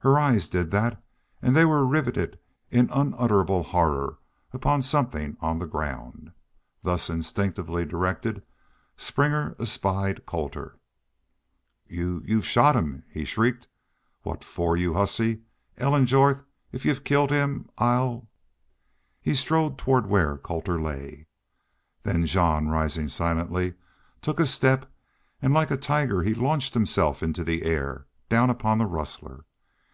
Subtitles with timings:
[0.00, 1.02] Her eyes did that
[1.42, 2.38] and they were riveted
[2.70, 4.18] in unutterable horror
[4.52, 6.30] upon something on the ground.
[6.82, 8.44] Thus instinctively directed,
[8.96, 10.78] Springer espied Colter.
[11.88, 13.66] "Y'u y'u shot him!" he shrieked.
[14.22, 15.40] "What for y'u hussy?...
[15.76, 18.28] Ellen Jorth, if y'u've killed him, I'll..."
[19.20, 21.26] He strode toward where Colter lay.
[22.04, 23.74] Then Jean, rising silently,
[24.22, 24.88] took a step
[25.42, 29.44] and like a tiger he launched himself into the air, down upon the rustler.